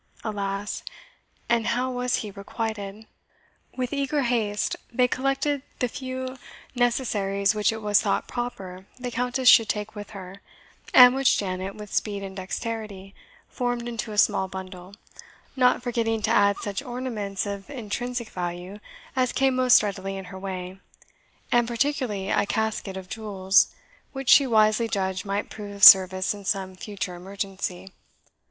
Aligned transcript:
Alas! 0.23 0.81
and 1.47 1.67
how 1.67 1.91
was 1.91 2.15
he 2.25 2.31
requited?" 2.31 3.05
With 3.77 3.93
eager 3.93 4.23
haste 4.23 4.75
they 4.91 5.07
collected 5.07 5.61
the 5.77 5.87
few 5.87 6.39
necessaries 6.73 7.53
which 7.53 7.71
it 7.71 7.83
was 7.83 8.01
thought 8.01 8.27
proper 8.27 8.87
the 8.97 9.11
Countess 9.11 9.47
should 9.47 9.69
take 9.69 9.93
with 9.93 10.09
her, 10.17 10.41
and 10.91 11.13
which 11.13 11.37
Janet, 11.37 11.75
with 11.75 11.93
speed 11.93 12.23
and 12.23 12.35
dexterity, 12.35 13.13
formed 13.47 13.87
into 13.87 14.11
a 14.11 14.17
small 14.17 14.47
bundle, 14.47 14.95
not 15.55 15.83
forgetting 15.83 16.23
to 16.23 16.31
add 16.31 16.57
such 16.61 16.81
ornaments 16.81 17.45
of 17.45 17.69
intrinsic 17.69 18.29
value 18.29 18.79
as 19.15 19.31
came 19.31 19.55
most 19.55 19.83
readily 19.83 20.17
in 20.17 20.25
her 20.33 20.39
way, 20.39 20.79
and 21.51 21.67
particularly 21.67 22.31
a 22.31 22.47
casket 22.47 22.97
of 22.97 23.07
jewels, 23.07 23.67
which 24.13 24.29
she 24.29 24.47
wisely 24.47 24.87
judged 24.87 25.25
might 25.25 25.51
prove 25.51 25.75
of 25.75 25.83
service 25.83 26.33
in 26.33 26.43
some 26.43 26.75
future 26.75 27.13
emergency. 27.13 27.91